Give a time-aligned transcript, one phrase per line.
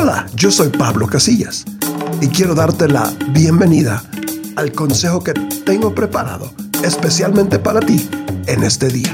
[0.00, 1.64] Hola, yo soy Pablo Casillas
[2.20, 4.00] y quiero darte la bienvenida
[4.54, 5.32] al consejo que
[5.66, 6.52] tengo preparado
[6.84, 8.08] especialmente para ti
[8.46, 9.12] en este día.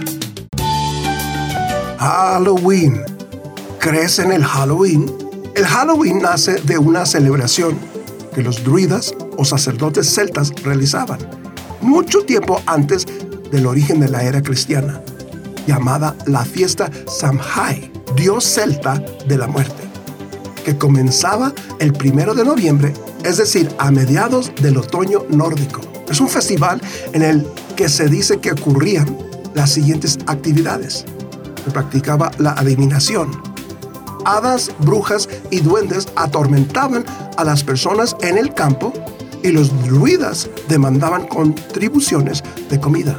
[1.98, 3.02] Halloween.
[3.78, 5.10] ¿Crees en el Halloween?
[5.54, 7.78] El Halloween nace de una celebración
[8.35, 11.19] que los druidas o sacerdotes celtas realizaban
[11.80, 13.06] mucho tiempo antes
[13.51, 15.01] del origen de la era cristiana,
[15.66, 19.84] llamada la fiesta Samhain, dios celta de la muerte,
[20.65, 22.92] que comenzaba el primero de noviembre,
[23.23, 25.80] es decir, a mediados del otoño nórdico.
[26.09, 26.80] Es un festival
[27.12, 27.46] en el
[27.77, 29.16] que se dice que ocurrían
[29.54, 31.04] las siguientes actividades.
[31.64, 33.30] Se practicaba la adivinación.
[34.24, 37.04] Hadas, brujas y duendes atormentaban
[37.37, 38.92] a las personas en el campo
[39.42, 43.16] y los druidas demandaban contribuciones de comida.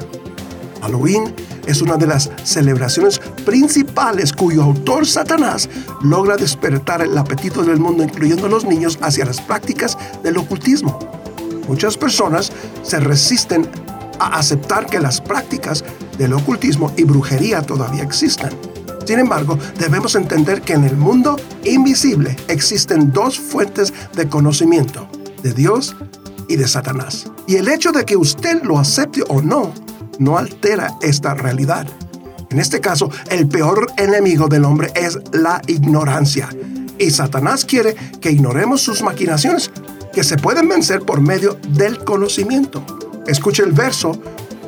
[0.85, 1.34] Halloween
[1.66, 5.67] es una de las celebraciones principales cuyo autor Satanás
[6.03, 10.99] logra despertar el apetito del mundo, incluyendo a los niños, hacia las prácticas del ocultismo.
[11.68, 12.51] Muchas personas
[12.84, 13.68] se resisten
[14.20, 15.84] a aceptar que las prácticas
[16.20, 18.49] del ocultismo y brujería todavía existen.
[19.07, 25.07] Sin embargo, debemos entender que en el mundo invisible existen dos fuentes de conocimiento,
[25.41, 25.95] de Dios
[26.48, 27.32] y de Satanás.
[27.48, 29.73] Y el hecho de que usted lo acepte o no,
[30.20, 31.88] no altera esta realidad.
[32.49, 36.49] En este caso, el peor enemigo del hombre es la ignorancia.
[36.98, 39.72] Y Satanás quiere que ignoremos sus maquinaciones,
[40.13, 42.84] que se pueden vencer por medio del conocimiento.
[43.27, 44.18] Escuche el verso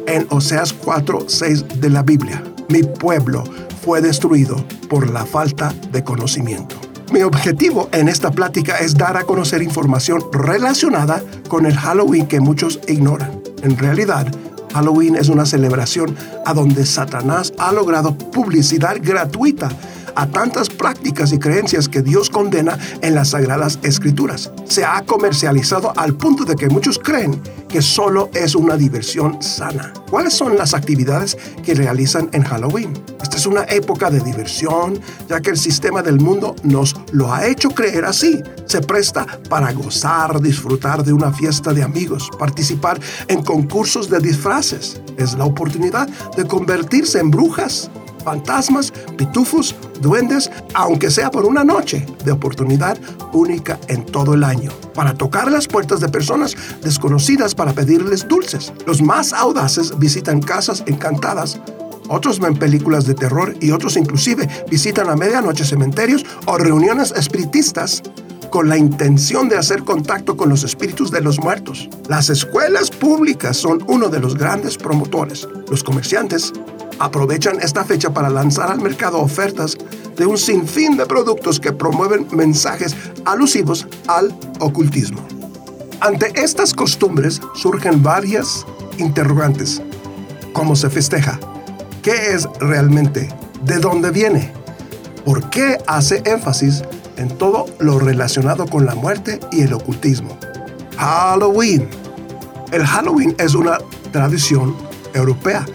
[0.07, 2.43] en Oseas 4, 6 de la Biblia.
[2.69, 3.43] Mi pueblo
[3.81, 4.57] fue destruido
[4.89, 6.75] por la falta de conocimiento.
[7.13, 12.41] Mi objetivo en esta plática es dar a conocer información relacionada con el Halloween que
[12.41, 13.41] muchos ignoran.
[13.63, 14.27] En realidad,
[14.73, 16.15] Halloween es una celebración
[16.45, 19.69] a donde Satanás ha logrado publicidad gratuita
[20.17, 24.51] a tantas prácticas y creencias que Dios condena en las Sagradas Escrituras.
[24.65, 29.93] Se ha comercializado al punto de que muchos creen que solo es una diversión sana.
[30.09, 32.93] ¿Cuáles son las actividades que realizan en Halloween?
[33.21, 37.45] Esta es una época de diversión, ya que el sistema del mundo nos lo ha
[37.45, 38.41] hecho creer así.
[38.65, 44.99] Se presta para gozar, disfrutar de una fiesta de amigos, participar en concursos de disfraces.
[45.17, 47.91] Es la oportunidad de convertirse en brujas
[48.27, 52.97] fantasmas, pitufos, duendes, aunque sea por una noche de oportunidad
[53.31, 58.73] única en todo el año, para tocar las puertas de personas desconocidas para pedirles dulces.
[58.85, 61.57] Los más audaces visitan casas encantadas
[62.09, 68.01] otros ven películas de terror y otros inclusive visitan a medianoche cementerios o reuniones espiritistas
[68.49, 71.89] con la intención de hacer contacto con los espíritus de los muertos.
[72.07, 75.47] Las escuelas públicas son uno de los grandes promotores.
[75.69, 76.53] Los comerciantes
[76.99, 79.77] aprovechan esta fecha para lanzar al mercado ofertas
[80.15, 85.21] de un sinfín de productos que promueven mensajes alusivos al ocultismo.
[85.99, 88.65] Ante estas costumbres surgen varias
[88.97, 89.81] interrogantes.
[90.53, 91.39] ¿Cómo se festeja?
[92.01, 93.29] ¿Qué es realmente?
[93.63, 94.51] ¿De dónde viene?
[95.25, 96.83] ¿Por qué hace énfasis
[97.17, 100.37] en todo lo relacionado con la muerte y el ocultismo?
[100.97, 101.89] Halloween.
[102.71, 103.77] El Halloween es una
[104.11, 104.75] tradición
[105.13, 105.65] europea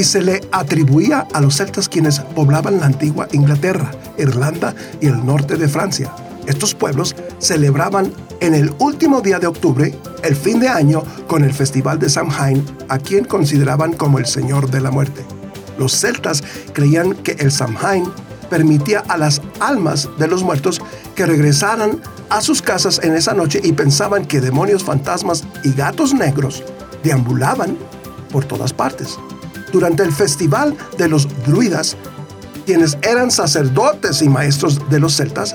[0.00, 5.26] y se le atribuía a los celtas quienes poblaban la antigua Inglaterra, Irlanda y el
[5.26, 6.10] norte de Francia.
[6.46, 8.10] Estos pueblos celebraban
[8.40, 12.64] en el último día de octubre el fin de año con el festival de Samhain,
[12.88, 15.22] a quien consideraban como el señor de la muerte.
[15.78, 18.10] Los celtas creían que el Samhain
[18.48, 20.80] permitía a las almas de los muertos
[21.14, 22.00] que regresaran
[22.30, 26.64] a sus casas en esa noche y pensaban que demonios, fantasmas y gatos negros
[27.04, 27.76] deambulaban
[28.32, 29.18] por todas partes
[29.72, 31.96] durante el festival de los druidas,
[32.66, 35.54] quienes eran sacerdotes y maestros de los celtas,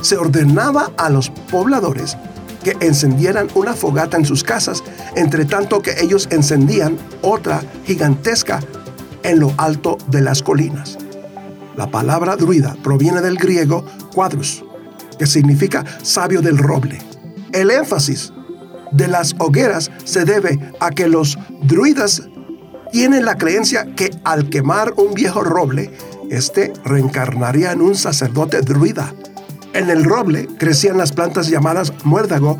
[0.00, 2.16] se ordenaba a los pobladores
[2.62, 4.82] que encendieran una fogata en sus casas,
[5.16, 8.60] entre tanto que ellos encendían otra gigantesca
[9.22, 10.98] en lo alto de las colinas.
[11.76, 14.64] La palabra druida proviene del griego quadrus,
[15.18, 16.98] que significa sabio del roble.
[17.52, 18.32] El énfasis
[18.92, 22.22] de las hogueras se debe a que los druidas
[22.94, 25.90] tienen la creencia que al quemar un viejo roble,
[26.30, 29.12] este reencarnaría en un sacerdote druida.
[29.72, 32.56] En el roble crecían las plantas llamadas muérdago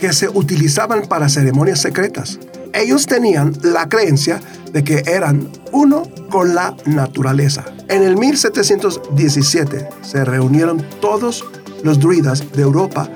[0.00, 2.40] que se utilizaban para ceremonias secretas.
[2.72, 4.40] Ellos tenían la creencia
[4.72, 7.64] de que eran uno con la naturaleza.
[7.88, 11.44] En el 1717 se reunieron todos
[11.84, 13.08] los druidas de Europa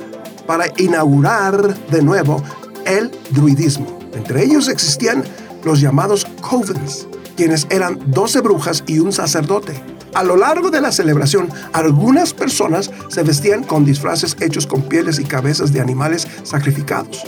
[0.47, 2.41] para inaugurar de nuevo
[2.87, 3.99] el druidismo.
[4.15, 5.25] Entre ellos existían
[5.65, 9.81] los llamados covens, quienes eran 12 brujas y un sacerdote.
[10.15, 15.19] A lo largo de la celebración, algunas personas se vestían con disfraces hechos con pieles
[15.21, 17.25] y cabezas de animales sacrificados.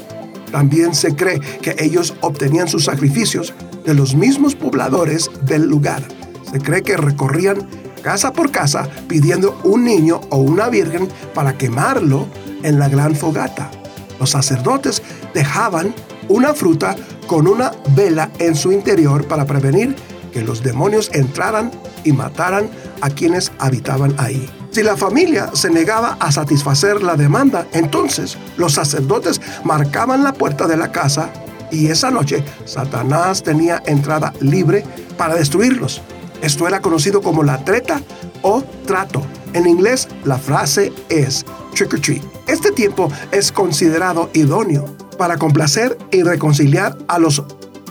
[0.50, 6.02] También se cree que ellos obtenían sus sacrificios de los mismos pobladores del lugar.
[6.50, 7.66] Se cree que recorrían
[8.02, 12.26] casa por casa pidiendo un niño o una virgen para quemarlo
[12.62, 13.70] en la gran fogata.
[14.18, 15.02] Los sacerdotes
[15.34, 15.94] dejaban
[16.28, 16.96] una fruta
[17.26, 19.96] con una vela en su interior para prevenir
[20.32, 21.70] que los demonios entraran
[22.04, 22.70] y mataran
[23.00, 24.50] a quienes habitaban ahí.
[24.70, 30.66] Si la familia se negaba a satisfacer la demanda, entonces los sacerdotes marcaban la puerta
[30.66, 31.30] de la casa
[31.70, 34.84] y esa noche Satanás tenía entrada libre
[35.18, 36.00] para destruirlos.
[36.40, 38.00] Esto era conocido como la treta
[38.40, 39.22] o trato.
[39.52, 42.22] En inglés la frase es trick or treat.
[42.46, 47.44] Este tiempo es considerado idóneo para complacer y reconciliar a los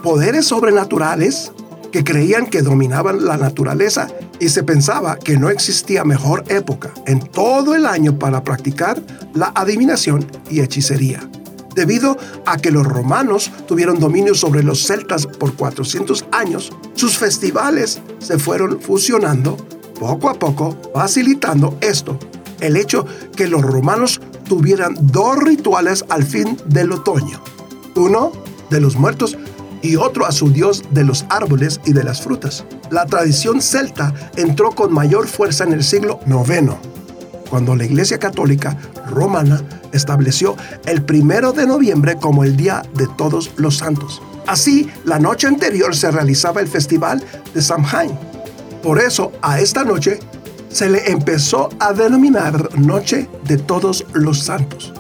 [0.03, 1.53] poderes sobrenaturales
[1.89, 4.09] que creían que dominaban la naturaleza
[4.41, 9.01] y se pensaba que no existía mejor época en todo el año para practicar
[9.33, 11.21] la adivinación y hechicería.
[11.73, 18.01] Debido a que los romanos tuvieron dominio sobre los celtas por 400 años, sus festivales
[18.19, 19.55] se fueron fusionando
[19.97, 22.19] poco a poco, facilitando esto,
[22.59, 23.05] el hecho
[23.37, 24.19] que los romanos
[24.51, 27.42] tuvieran dos rituales al fin del otoño.
[27.95, 28.33] Uno
[28.69, 29.38] de los muertos
[29.81, 32.65] y otro a su dios de los árboles y de las frutas.
[32.89, 36.74] La tradición celta entró con mayor fuerza en el siglo IX,
[37.50, 38.77] cuando la Iglesia Católica
[39.09, 39.63] Romana
[39.94, 44.21] estableció el primero de noviembre como el Día de Todos los Santos.
[44.48, 48.12] Así, la noche anterior se realizaba el festival de Samhain.
[48.83, 50.19] Por eso, a esta noche
[50.71, 54.94] se le empezó a denominar Noche de Todos los Santos.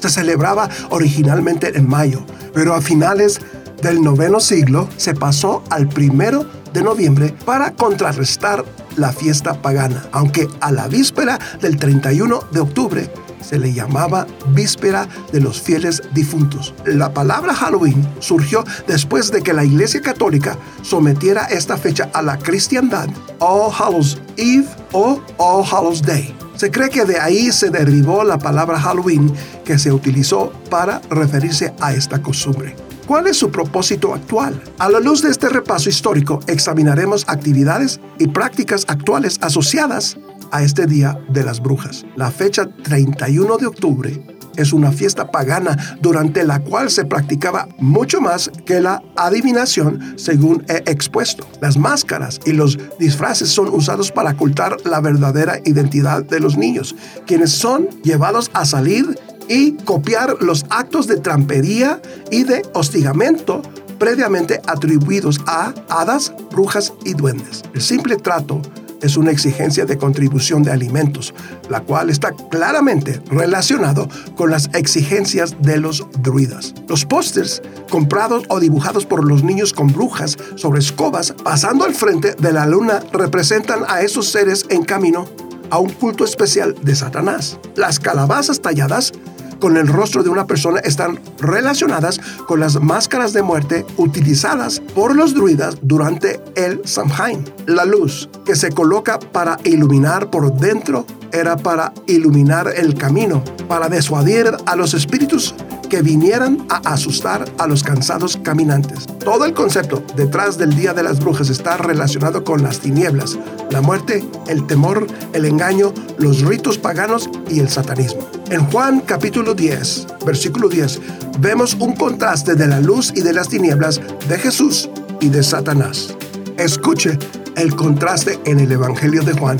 [0.00, 3.40] Se celebraba originalmente en mayo, pero a finales
[3.82, 8.64] del noveno siglo se pasó al primero de noviembre para contrarrestar
[8.96, 13.10] la fiesta pagana, aunque a la víspera del 31 de octubre
[13.40, 16.74] se le llamaba Víspera de los Fieles Difuntos.
[16.84, 22.38] La palabra Halloween surgió después de que la Iglesia Católica sometiera esta fecha a la
[22.38, 26.34] cristiandad, All Hallows Eve o All Hallows Day.
[26.56, 29.30] Se cree que de ahí se derivó la palabra Halloween
[29.64, 32.74] que se utilizó para referirse a esta costumbre.
[33.06, 34.60] ¿Cuál es su propósito actual?
[34.78, 40.16] A la luz de este repaso histórico, examinaremos actividades y prácticas actuales asociadas
[40.50, 42.04] a este Día de las Brujas.
[42.16, 48.20] La fecha 31 de octubre es una fiesta pagana durante la cual se practicaba mucho
[48.20, 51.46] más que la adivinación según he expuesto.
[51.60, 56.94] Las máscaras y los disfraces son usados para ocultar la verdadera identidad de los niños,
[57.26, 62.00] quienes son llevados a salir y copiar los actos de trampería
[62.30, 63.62] y de hostigamiento
[63.98, 67.62] previamente atribuidos a hadas, brujas y duendes.
[67.72, 68.60] El simple trato
[69.02, 71.34] es una exigencia de contribución de alimentos,
[71.68, 76.74] la cual está claramente relacionado con las exigencias de los druidas.
[76.88, 82.34] Los pósters comprados o dibujados por los niños con brujas sobre escobas pasando al frente
[82.34, 85.26] de la luna representan a esos seres en camino
[85.70, 87.58] a un culto especial de Satanás.
[87.74, 89.12] Las calabazas talladas
[89.60, 95.16] con el rostro de una persona están relacionadas con las máscaras de muerte utilizadas por
[95.16, 97.44] los druidas durante el Samhain.
[97.66, 103.88] La luz que se coloca para iluminar por dentro era para iluminar el camino, para
[103.88, 105.54] desuadir a los espíritus
[105.88, 109.06] que vinieran a asustar a los cansados caminantes.
[109.24, 113.38] Todo el concepto detrás del Día de las Brujas está relacionado con las tinieblas,
[113.70, 118.26] la muerte, el temor, el engaño, los ritos paganos y el satanismo.
[118.50, 121.00] En Juan capítulo 10, versículo 10,
[121.38, 124.88] vemos un contraste de la luz y de las tinieblas de Jesús
[125.20, 126.16] y de Satanás.
[126.58, 127.18] Escuche
[127.54, 129.58] el contraste en el Evangelio de Juan,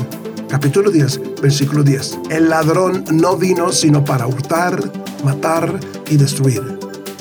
[0.49, 2.19] capítulo 10, versículo 10.
[2.31, 4.81] El ladrón no vino sino para hurtar,
[5.23, 6.79] matar y destruir.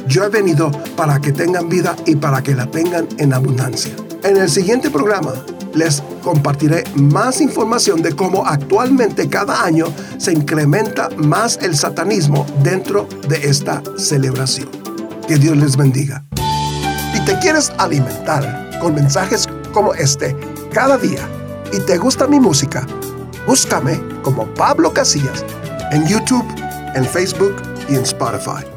[0.08, 3.94] Yo he venido para que tengan vida y para que la tengan en abundancia.
[4.24, 5.34] En el siguiente programa
[5.74, 13.06] les compartiré más información de cómo actualmente cada año se incrementa más el satanismo dentro
[13.28, 14.70] de esta celebración.
[15.28, 16.24] Que Dios les bendiga.
[17.12, 20.34] Si te quieres alimentar con mensajes como este
[20.72, 21.28] cada día
[21.70, 22.86] y te gusta mi música,
[23.46, 25.44] búscame como Pablo Casillas
[25.92, 26.46] en YouTube,
[26.94, 27.54] en Facebook
[27.86, 28.75] y en Spotify.